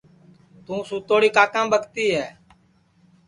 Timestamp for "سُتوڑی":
0.89-1.29